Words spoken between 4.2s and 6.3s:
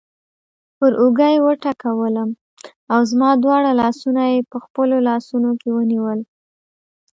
یې په خپلو لاسونو کې ونیول.